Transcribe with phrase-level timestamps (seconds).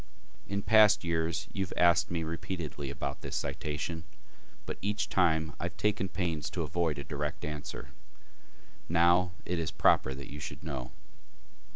[0.47, 4.03] In past years you have asked me repeatedly about this citation,
[4.65, 7.89] but each time I have taken pains to avoid a direct answer.
[8.89, 10.91] Now it is proper that you should know.